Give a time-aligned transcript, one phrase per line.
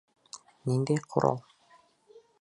[0.69, 1.39] Ниндәй ҡорал?